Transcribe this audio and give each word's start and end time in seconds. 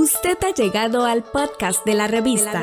Usted 0.00 0.38
ha 0.44 0.54
llegado 0.54 1.04
al 1.06 1.24
podcast 1.24 1.84
de 1.84 1.94
la, 1.94 2.06
revista, 2.06 2.62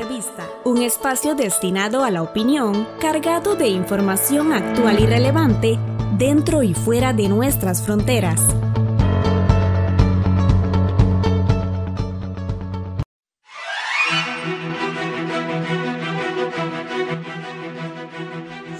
un 0.63 0.81
espacio 0.81 1.35
destinado 1.35 2.05
a 2.05 2.09
la 2.09 2.21
opinión, 2.21 2.87
cargado 3.01 3.57
de 3.57 3.67
información 3.67 4.53
actual 4.53 5.01
y 5.01 5.05
relevante 5.05 5.77
dentro 6.17 6.63
y 6.63 6.73
fuera 6.73 7.11
de 7.11 7.27
nuestras 7.27 7.85
fronteras. 7.85 8.39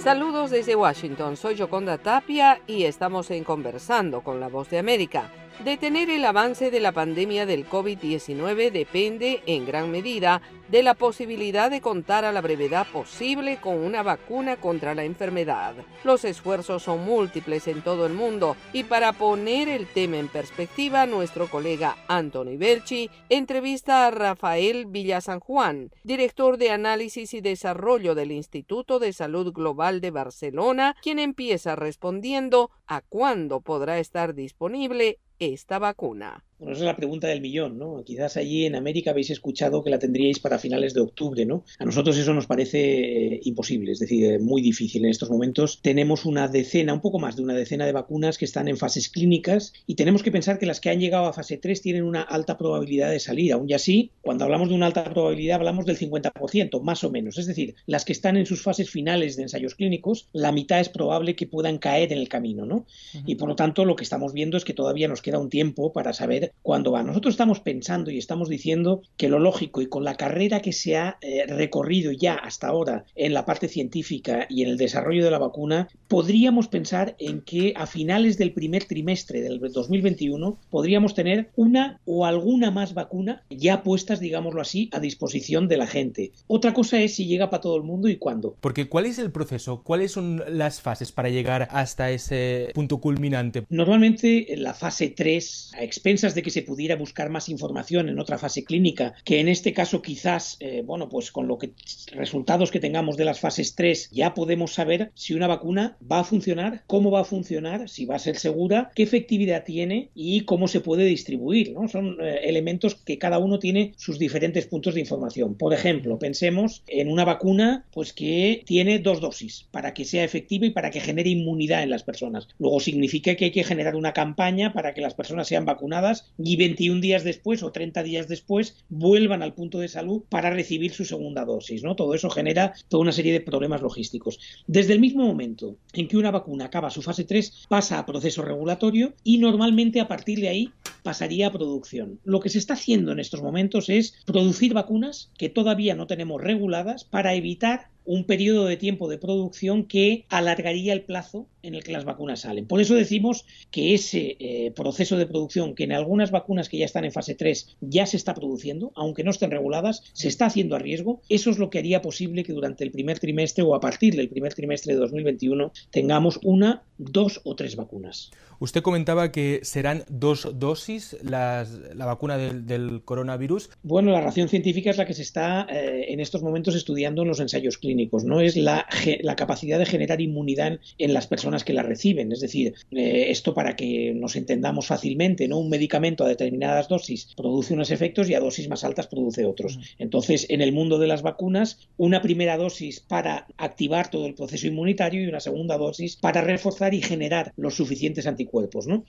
Saludos 0.02 0.50
desde 0.50 0.74
Washington, 0.74 1.36
soy 1.36 1.58
Joconda 1.58 1.98
Tapia 1.98 2.62
y 2.66 2.84
estamos 2.84 3.30
en 3.30 3.44
Conversando 3.44 4.22
con 4.22 4.40
la 4.40 4.48
Voz 4.48 4.70
de 4.70 4.78
América. 4.78 5.30
Detener 5.64 6.10
el 6.10 6.24
avance 6.26 6.70
de 6.70 6.80
la 6.80 6.92
pandemia 6.92 7.46
del 7.46 7.66
COVID-19 7.68 8.70
depende 8.70 9.42
en 9.46 9.64
gran 9.64 9.90
medida 9.90 10.42
de 10.68 10.82
la 10.82 10.94
posibilidad 10.94 11.70
de 11.70 11.80
contar 11.80 12.24
a 12.24 12.32
la 12.32 12.42
brevedad 12.42 12.86
posible 12.92 13.58
con 13.60 13.78
una 13.78 14.02
vacuna 14.02 14.56
contra 14.56 14.94
la 14.94 15.04
enfermedad. 15.04 15.74
Los 16.04 16.24
esfuerzos 16.24 16.82
son 16.82 17.04
múltiples 17.04 17.68
en 17.68 17.82
todo 17.82 18.04
el 18.06 18.12
mundo 18.12 18.56
y 18.72 18.84
para 18.84 19.12
poner 19.12 19.68
el 19.68 19.86
tema 19.86 20.18
en 20.18 20.28
perspectiva, 20.28 21.06
nuestro 21.06 21.48
colega 21.48 21.96
Anthony 22.06 22.58
Belchi 22.58 23.10
entrevista 23.28 24.06
a 24.06 24.10
Rafael 24.10 24.86
Villasan 24.86 25.40
Juan, 25.40 25.90
director 26.04 26.58
de 26.58 26.70
análisis 26.70 27.32
y 27.32 27.40
desarrollo 27.40 28.14
del 28.14 28.30
Instituto 28.30 28.98
de 28.98 29.12
Salud 29.12 29.52
Global 29.52 30.00
de 30.00 30.10
Barcelona, 30.10 30.96
quien 31.02 31.18
empieza 31.18 31.76
respondiendo 31.76 32.70
a 32.86 33.00
cuándo 33.00 33.60
podrá 33.60 33.98
estar 33.98 34.34
disponible 34.34 35.18
esta 35.38 35.78
vacuna. 35.78 36.44
Bueno, 36.58 36.72
esa 36.72 36.84
es 36.84 36.86
la 36.86 36.96
pregunta 36.96 37.28
del 37.28 37.42
millón, 37.42 37.76
¿no? 37.76 38.02
Quizás 38.02 38.38
allí 38.38 38.64
en 38.64 38.76
América 38.76 39.10
habéis 39.10 39.28
escuchado 39.28 39.84
que 39.84 39.90
la 39.90 39.98
tendríais 39.98 40.38
para 40.38 40.58
finales 40.58 40.94
de 40.94 41.02
octubre, 41.02 41.44
¿no? 41.44 41.64
A 41.78 41.84
nosotros 41.84 42.16
eso 42.16 42.32
nos 42.32 42.46
parece 42.46 43.34
eh, 43.34 43.40
imposible, 43.44 43.92
es 43.92 43.98
decir, 43.98 44.24
eh, 44.24 44.38
muy 44.38 44.62
difícil. 44.62 45.04
En 45.04 45.10
estos 45.10 45.28
momentos 45.28 45.80
tenemos 45.82 46.24
una 46.24 46.48
decena, 46.48 46.94
un 46.94 47.02
poco 47.02 47.18
más 47.18 47.36
de 47.36 47.42
una 47.42 47.52
decena 47.52 47.84
de 47.84 47.92
vacunas 47.92 48.38
que 48.38 48.46
están 48.46 48.68
en 48.68 48.78
fases 48.78 49.10
clínicas 49.10 49.74
y 49.86 49.96
tenemos 49.96 50.22
que 50.22 50.32
pensar 50.32 50.58
que 50.58 50.64
las 50.64 50.80
que 50.80 50.88
han 50.88 50.98
llegado 50.98 51.26
a 51.26 51.34
fase 51.34 51.58
3 51.58 51.82
tienen 51.82 52.04
una 52.04 52.22
alta 52.22 52.56
probabilidad 52.56 53.10
de 53.10 53.20
salir. 53.20 53.52
Aún 53.52 53.68
y 53.68 53.74
así, 53.74 54.12
cuando 54.22 54.44
hablamos 54.44 54.70
de 54.70 54.76
una 54.76 54.86
alta 54.86 55.04
probabilidad 55.04 55.56
hablamos 55.56 55.84
del 55.84 55.98
50%, 55.98 56.80
más 56.80 57.04
o 57.04 57.10
menos. 57.10 57.36
Es 57.36 57.44
decir, 57.44 57.74
las 57.84 58.06
que 58.06 58.12
están 58.12 58.38
en 58.38 58.46
sus 58.46 58.62
fases 58.62 58.88
finales 58.88 59.36
de 59.36 59.42
ensayos 59.42 59.74
clínicos, 59.74 60.30
la 60.32 60.52
mitad 60.52 60.80
es 60.80 60.88
probable 60.88 61.36
que 61.36 61.46
puedan 61.46 61.76
caer 61.76 62.14
en 62.14 62.18
el 62.18 62.30
camino, 62.30 62.64
¿no? 62.64 62.86
Y 63.26 63.34
por 63.34 63.46
lo 63.46 63.56
tanto, 63.56 63.84
lo 63.84 63.94
que 63.94 64.04
estamos 64.04 64.32
viendo 64.32 64.56
es 64.56 64.64
que 64.64 64.72
todavía 64.72 65.06
nos 65.06 65.20
queda 65.20 65.38
un 65.38 65.50
tiempo 65.50 65.92
para 65.92 66.14
saber 66.14 66.45
cuando 66.62 66.92
va. 66.92 67.02
Nosotros 67.02 67.34
estamos 67.34 67.60
pensando 67.60 68.10
y 68.10 68.18
estamos 68.18 68.48
diciendo 68.48 69.02
que 69.16 69.28
lo 69.28 69.38
lógico 69.38 69.82
y 69.82 69.86
con 69.86 70.04
la 70.04 70.16
carrera 70.16 70.60
que 70.60 70.72
se 70.72 70.96
ha 70.96 71.18
eh, 71.20 71.46
recorrido 71.46 72.12
ya 72.12 72.34
hasta 72.34 72.68
ahora 72.68 73.04
en 73.14 73.34
la 73.34 73.44
parte 73.44 73.68
científica 73.68 74.46
y 74.48 74.62
en 74.62 74.70
el 74.70 74.76
desarrollo 74.76 75.24
de 75.24 75.30
la 75.30 75.38
vacuna, 75.38 75.88
podríamos 76.08 76.68
pensar 76.68 77.16
en 77.18 77.40
que 77.40 77.72
a 77.76 77.86
finales 77.86 78.38
del 78.38 78.52
primer 78.52 78.84
trimestre 78.84 79.40
del 79.40 79.60
2021 79.60 80.58
podríamos 80.70 81.14
tener 81.14 81.50
una 81.56 82.00
o 82.04 82.26
alguna 82.26 82.70
más 82.70 82.94
vacuna 82.94 83.42
ya 83.50 83.82
puestas, 83.82 84.20
digámoslo 84.20 84.60
así, 84.60 84.88
a 84.92 85.00
disposición 85.00 85.68
de 85.68 85.76
la 85.76 85.86
gente. 85.86 86.32
Otra 86.46 86.72
cosa 86.72 87.00
es 87.00 87.14
si 87.14 87.26
llega 87.26 87.50
para 87.50 87.60
todo 87.60 87.76
el 87.76 87.82
mundo 87.82 88.08
y 88.08 88.16
cuándo. 88.16 88.56
Porque 88.60 88.88
¿cuál 88.88 89.06
es 89.06 89.18
el 89.18 89.30
proceso? 89.30 89.82
¿Cuáles 89.82 90.12
son 90.12 90.42
las 90.48 90.80
fases 90.80 91.12
para 91.12 91.28
llegar 91.28 91.68
hasta 91.70 92.10
ese 92.10 92.70
punto 92.74 92.98
culminante? 92.98 93.64
Normalmente 93.68 94.52
en 94.52 94.62
la 94.62 94.74
fase 94.74 95.08
3, 95.08 95.72
a 95.78 95.82
expensas 95.82 96.34
de 96.36 96.42
que 96.42 96.52
se 96.52 96.62
pudiera 96.62 96.94
buscar 96.94 97.28
más 97.28 97.48
información 97.48 98.08
en 98.08 98.20
otra 98.20 98.38
fase 98.38 98.64
clínica, 98.64 99.14
que 99.24 99.40
en 99.40 99.48
este 99.48 99.72
caso 99.72 100.00
quizás, 100.00 100.56
eh, 100.60 100.82
bueno, 100.84 101.08
pues 101.08 101.32
con 101.32 101.48
lo 101.48 101.58
que 101.58 101.72
resultados 102.12 102.70
que 102.70 102.78
tengamos 102.78 103.16
de 103.16 103.24
las 103.24 103.40
fases 103.40 103.74
3 103.74 104.10
ya 104.12 104.34
podemos 104.34 104.72
saber 104.72 105.10
si 105.14 105.34
una 105.34 105.48
vacuna 105.48 105.96
va 106.00 106.20
a 106.20 106.24
funcionar, 106.24 106.84
cómo 106.86 107.10
va 107.10 107.22
a 107.22 107.24
funcionar, 107.24 107.88
si 107.88 108.04
va 108.04 108.16
a 108.16 108.20
ser 108.20 108.36
segura, 108.36 108.90
qué 108.94 109.02
efectividad 109.02 109.64
tiene 109.64 110.10
y 110.14 110.42
cómo 110.42 110.68
se 110.68 110.80
puede 110.80 111.04
distribuir, 111.04 111.72
¿no? 111.72 111.88
Son 111.88 112.18
eh, 112.20 112.40
elementos 112.44 112.94
que 112.94 113.18
cada 113.18 113.38
uno 113.38 113.58
tiene 113.58 113.94
sus 113.96 114.18
diferentes 114.18 114.66
puntos 114.66 114.94
de 114.94 115.00
información. 115.00 115.56
Por 115.56 115.74
ejemplo, 115.74 116.18
pensemos 116.18 116.82
en 116.86 117.10
una 117.10 117.24
vacuna 117.24 117.84
pues 117.92 118.12
que 118.12 118.62
tiene 118.66 118.98
dos 118.98 119.20
dosis 119.20 119.66
para 119.70 119.94
que 119.94 120.04
sea 120.04 120.24
efectiva 120.24 120.66
y 120.66 120.70
para 120.70 120.90
que 120.90 121.00
genere 121.00 121.30
inmunidad 121.30 121.82
en 121.82 121.90
las 121.90 122.02
personas. 122.02 122.48
Luego 122.58 122.80
significa 122.80 123.34
que 123.34 123.46
hay 123.46 123.50
que 123.50 123.64
generar 123.64 123.96
una 123.96 124.12
campaña 124.12 124.72
para 124.72 124.94
que 124.94 125.00
las 125.00 125.14
personas 125.14 125.48
sean 125.48 125.64
vacunadas 125.64 126.25
y 126.38 126.56
21 126.56 127.00
días 127.00 127.24
después 127.24 127.62
o 127.62 127.72
30 127.72 128.02
días 128.02 128.28
después 128.28 128.76
vuelvan 128.88 129.42
al 129.42 129.54
punto 129.54 129.78
de 129.78 129.88
salud 129.88 130.22
para 130.28 130.50
recibir 130.50 130.92
su 130.92 131.04
segunda 131.04 131.44
dosis. 131.44 131.82
¿no? 131.82 131.96
Todo 131.96 132.14
eso 132.14 132.30
genera 132.30 132.74
toda 132.88 133.02
una 133.02 133.12
serie 133.12 133.32
de 133.32 133.40
problemas 133.40 133.82
logísticos. 133.82 134.38
Desde 134.66 134.92
el 134.92 135.00
mismo 135.00 135.26
momento 135.26 135.76
en 135.92 136.08
que 136.08 136.16
una 136.16 136.30
vacuna 136.30 136.66
acaba 136.66 136.90
su 136.90 137.02
fase 137.02 137.24
3, 137.24 137.66
pasa 137.68 137.98
a 137.98 138.06
proceso 138.06 138.42
regulatorio 138.42 139.14
y 139.24 139.38
normalmente 139.38 140.00
a 140.00 140.08
partir 140.08 140.40
de 140.40 140.48
ahí 140.48 140.70
pasaría 141.02 141.46
a 141.46 141.52
producción. 141.52 142.18
Lo 142.24 142.40
que 142.40 142.48
se 142.48 142.58
está 142.58 142.74
haciendo 142.74 143.12
en 143.12 143.20
estos 143.20 143.42
momentos 143.42 143.88
es 143.88 144.14
producir 144.26 144.74
vacunas 144.74 145.30
que 145.38 145.48
todavía 145.48 145.94
no 145.94 146.06
tenemos 146.06 146.42
reguladas 146.42 147.04
para 147.04 147.34
evitar 147.34 147.90
un 148.06 148.24
periodo 148.24 148.64
de 148.66 148.76
tiempo 148.76 149.08
de 149.08 149.18
producción 149.18 149.84
que 149.84 150.24
alargaría 150.28 150.92
el 150.92 151.02
plazo 151.02 151.48
en 151.66 151.74
el 151.74 151.84
que 151.84 151.92
las 151.92 152.04
vacunas 152.04 152.40
salen. 152.40 152.66
Por 152.66 152.80
eso 152.80 152.94
decimos 152.94 153.44
que 153.70 153.94
ese 153.94 154.36
eh, 154.38 154.72
proceso 154.74 155.16
de 155.16 155.26
producción, 155.26 155.74
que 155.74 155.84
en 155.84 155.92
algunas 155.92 156.30
vacunas 156.30 156.68
que 156.68 156.78
ya 156.78 156.84
están 156.84 157.04
en 157.04 157.12
fase 157.12 157.34
3 157.34 157.76
ya 157.80 158.06
se 158.06 158.16
está 158.16 158.34
produciendo, 158.34 158.92
aunque 158.94 159.24
no 159.24 159.30
estén 159.30 159.50
reguladas, 159.50 160.02
se 160.12 160.28
está 160.28 160.46
haciendo 160.46 160.76
a 160.76 160.78
riesgo, 160.78 161.20
eso 161.28 161.50
es 161.50 161.58
lo 161.58 161.70
que 161.70 161.78
haría 161.78 162.02
posible 162.02 162.44
que 162.44 162.52
durante 162.52 162.84
el 162.84 162.90
primer 162.90 163.18
trimestre 163.18 163.64
o 163.64 163.74
a 163.74 163.80
partir 163.80 164.14
del 164.16 164.28
primer 164.28 164.54
trimestre 164.54 164.94
de 164.94 165.00
2021 165.00 165.72
tengamos 165.90 166.38
una, 166.42 166.84
dos 166.98 167.40
o 167.44 167.54
tres 167.56 167.76
vacunas. 167.76 168.30
Usted 168.58 168.82
comentaba 168.82 169.32
que 169.32 169.60
serán 169.62 170.04
dos 170.08 170.48
dosis 170.54 171.16
la 171.22 171.66
vacuna 171.94 172.38
del, 172.38 173.02
coronavirus. 173.04 173.70
Bueno, 173.82 174.12
la 174.12 174.20
ración 174.20 174.48
científica 174.48 174.90
es 174.90 174.96
la 174.96 175.04
que 175.04 175.14
se 175.14 175.22
está 175.22 175.66
eh, 175.70 176.06
en 176.08 176.20
estos 176.20 176.42
momentos 176.42 176.74
estudiando 176.74 177.22
en 177.22 177.28
los 177.28 177.40
ensayos 177.40 177.78
clínicos, 177.78 178.24
no 178.24 178.40
es 178.40 178.56
la, 178.56 178.86
la 179.20 179.36
capacidad 179.36 179.78
de 179.78 179.86
generar 179.86 180.20
inmunidad 180.20 180.78
en 180.98 181.12
las 181.12 181.26
personas 181.26 181.55
que 181.64 181.72
la 181.72 181.82
reciben. 181.82 182.32
Es 182.32 182.40
decir, 182.40 182.74
eh, 182.90 183.26
esto 183.28 183.54
para 183.54 183.76
que 183.76 184.12
nos 184.14 184.36
entendamos 184.36 184.86
fácilmente, 184.86 185.48
¿no? 185.48 185.58
Un 185.58 185.68
medicamento 185.68 186.24
a 186.24 186.28
determinadas 186.28 186.88
dosis 186.88 187.28
produce 187.36 187.74
unos 187.74 187.90
efectos 187.90 188.28
y 188.28 188.34
a 188.34 188.40
dosis 188.40 188.68
más 188.68 188.84
altas 188.84 189.06
produce 189.06 189.44
otros. 189.44 189.78
Entonces, 189.98 190.46
en 190.48 190.60
el 190.60 190.72
mundo 190.72 190.98
de 190.98 191.06
las 191.06 191.22
vacunas, 191.22 191.88
una 191.96 192.22
primera 192.22 192.56
dosis 192.56 193.00
para 193.00 193.46
activar 193.56 194.10
todo 194.10 194.26
el 194.26 194.34
proceso 194.34 194.66
inmunitario 194.66 195.22
y 195.22 195.26
una 195.26 195.40
segunda 195.40 195.76
dosis 195.76 196.16
para 196.16 196.40
reforzar 196.40 196.94
y 196.94 197.02
generar 197.02 197.52
los 197.56 197.74
suficientes 197.74 198.26
anticuerpos, 198.26 198.86
¿no? 198.86 199.04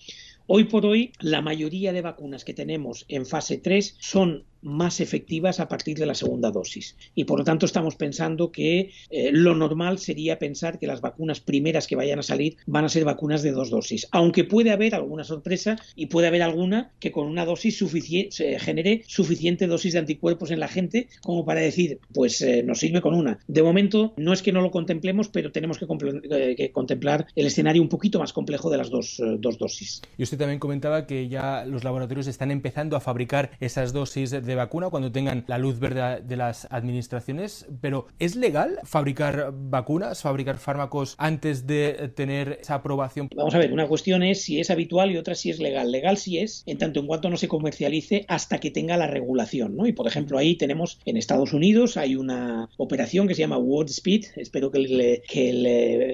Hoy 0.50 0.64
por 0.64 0.86
hoy, 0.86 1.12
la 1.20 1.42
mayoría 1.42 1.92
de 1.92 2.02
vacunas 2.02 2.46
que 2.46 2.54
tenemos 2.54 3.04
en 3.10 3.26
fase 3.26 3.58
3 3.58 3.98
son 4.00 4.46
más 4.62 5.00
efectivas 5.00 5.60
a 5.60 5.68
partir 5.68 5.98
de 5.98 6.06
la 6.06 6.16
segunda 6.16 6.52
dosis. 6.52 6.96
Y 7.16 7.26
por 7.26 7.40
lo 7.40 7.46
tanto 7.46 7.66
estamos 7.66 7.96
pensando 7.96 8.52
que 8.52 8.92
eh, 9.10 9.30
lo 9.32 9.56
normal 9.56 10.00
sería 10.00 10.40
pensar 10.40 10.80
que 10.80 10.88
las 10.88 11.02
vacunas 11.02 11.40
primeras 11.40 11.88
que 11.88 11.96
vayan 11.96 12.20
a 12.20 12.24
salir 12.24 12.58
van 12.66 12.86
a 12.86 12.90
ser 12.90 13.06
vacunas 13.06 13.44
de 13.44 13.52
dos 13.52 13.70
dosis. 13.70 14.08
Aunque 14.12 14.44
puede 14.44 14.72
haber 14.72 14.96
alguna 14.96 15.24
sorpresa 15.24 15.78
y 15.96 16.08
puede 16.08 16.28
haber 16.28 16.42
alguna 16.42 16.92
que 17.00 17.12
con 17.12 17.28
una 17.28 17.46
dosis 17.46 17.78
suficiente 17.78 18.60
genere 18.60 19.04
suficiente 19.08 19.68
dosis 19.68 19.94
de 19.94 20.00
anticuerpos 20.00 20.52
en 20.52 20.60
la 20.60 20.68
gente 20.68 21.08
como 21.22 21.46
para 21.46 21.62
decir, 21.62 22.00
pues 22.14 22.42
eh, 22.42 22.64
nos 22.64 22.80
sirve 22.80 23.02
con 23.02 23.14
una. 23.14 23.40
De 23.48 23.64
momento 23.64 24.14
no 24.18 24.34
es 24.34 24.42
que 24.42 24.52
no 24.52 24.62
lo 24.62 24.72
contemplemos, 24.72 25.30
pero 25.30 25.52
tenemos 25.52 25.78
que, 25.78 25.86
eh, 26.32 26.72
contemplar 26.72 27.28
el 27.36 27.48
escenario 27.48 27.82
un 27.82 27.90
poquito 27.90 28.20
más 28.20 28.34
complejo 28.34 28.70
de 28.70 28.78
las 28.78 28.90
dos, 28.90 29.22
dos 29.40 29.58
dosis. 29.58 30.02
También 30.38 30.60
comentaba 30.60 31.06
que 31.06 31.28
ya 31.28 31.66
los 31.66 31.84
laboratorios 31.84 32.28
están 32.28 32.52
empezando 32.52 32.96
a 32.96 33.00
fabricar 33.00 33.52
esas 33.60 33.94
dosis 33.94 34.32
de 34.32 34.56
vacuna 34.56 34.90
cuando 34.90 35.12
tengan 35.12 35.44
la 35.48 35.58
luz 35.58 35.80
verde 35.80 36.22
de 36.22 36.38
las 36.38 36.68
administraciones, 36.72 37.68
pero 37.82 38.08
¿es 38.20 38.36
legal 38.36 38.80
fabricar 38.84 39.54
vacunas, 39.54 40.22
fabricar 40.22 40.58
fármacos 40.58 41.16
antes 41.18 41.68
de 41.68 42.12
tener 42.16 42.60
esa 42.62 42.76
aprobación? 42.76 43.30
Vamos 43.36 43.56
a 43.56 43.60
ver, 43.60 43.74
una 43.74 43.88
cuestión 43.88 44.24
es 44.24 44.42
si 44.42 44.60
es 44.60 44.70
habitual 44.70 45.12
y 45.12 45.18
otra 45.18 45.36
si 45.36 45.50
es 45.50 45.60
legal. 45.60 45.92
Legal 45.92 46.18
sí 46.18 46.38
es, 46.38 46.64
en 46.66 46.78
tanto 46.78 47.00
en 47.00 47.08
cuanto 47.08 47.30
no 47.30 47.38
se 47.38 47.48
comercialice 47.48 48.26
hasta 48.28 48.60
que 48.60 48.72
tenga 48.72 48.98
la 48.98 49.08
regulación, 49.08 49.76
¿no? 49.76 49.88
Y 49.88 49.94
por 49.94 50.08
ejemplo, 50.08 50.38
ahí 50.38 50.56
tenemos 50.56 51.00
en 51.06 51.18
Estados 51.18 51.54
Unidos 51.54 51.98
hay 51.98 52.16
una 52.16 52.70
operación 52.78 53.28
que 53.28 53.36
se 53.36 53.42
llama 53.42 53.58
World 53.58 53.90
Speed, 53.90 54.26
espero 54.36 54.72
que, 54.72 54.80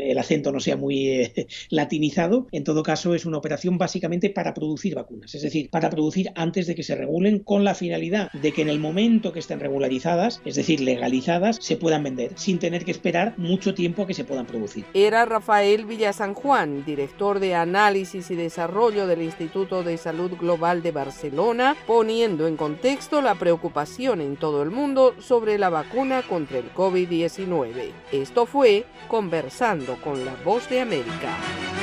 el, 0.10 0.18
acento 0.18 0.52
no 0.52 0.60
sea 0.60 0.78
muy 0.78 1.08
eh, 1.08 1.48
latinizado, 1.70 2.48
en 2.52 2.64
todo 2.64 2.84
caso 2.84 3.16
es 3.16 3.26
una 3.26 3.38
operación 3.38 3.78
básicamente 3.78 4.13
para 4.30 4.54
producir 4.54 4.96
vacunas, 4.96 5.34
es 5.36 5.42
decir, 5.42 5.70
para 5.70 5.90
producir 5.90 6.32
antes 6.36 6.68
de 6.68 6.76
que 6.76 6.84
se 6.84 6.96
regulen 6.96 7.40
con 7.40 7.64
la 7.64 7.76
finalidad 7.76 8.32
de 8.32 8.52
que 8.52 8.62
en 8.62 8.70
el 8.70 8.80
momento 8.80 9.34
que 9.34 9.40
estén 9.40 9.60
regularizadas, 9.60 10.42
es 10.46 10.56
decir, 10.56 10.82
legalizadas, 10.82 11.58
se 11.62 11.78
puedan 11.78 12.04
vender 12.04 12.32
sin 12.36 12.60
tener 12.60 12.86
que 12.86 12.92
esperar 12.92 13.34
mucho 13.38 13.74
tiempo 13.74 14.04
a 14.04 14.08
que 14.08 14.14
se 14.14 14.24
puedan 14.24 14.46
producir. 14.46 14.86
Era 14.94 15.26
Rafael 15.26 15.86
Villasan 15.86 16.34
Juan, 16.34 16.86
director 16.86 17.40
de 17.40 17.56
análisis 17.56 18.30
y 18.32 18.36
desarrollo 18.36 19.08
del 19.08 19.22
Instituto 19.22 19.84
de 19.84 19.98
Salud 19.98 20.32
Global 20.40 20.84
de 20.84 20.92
Barcelona, 20.92 21.76
poniendo 21.88 22.48
en 22.48 22.58
contexto 22.58 23.22
la 23.22 23.36
preocupación 23.36 24.22
en 24.22 24.36
todo 24.36 24.62
el 24.64 24.72
mundo 24.72 25.16
sobre 25.20 25.58
la 25.58 25.70
vacuna 25.70 26.22
contra 26.22 26.60
el 26.60 26.72
COVID-19. 26.74 27.92
Esto 28.12 28.46
fue 28.46 28.86
Conversando 29.08 29.98
con 30.02 30.26
la 30.26 30.36
Voz 30.44 30.70
de 30.70 30.82
América. 30.82 31.83